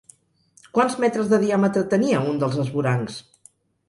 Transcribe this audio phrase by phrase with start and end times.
[0.77, 3.19] Quants metres de diàmetre tenia un dels esvorancs?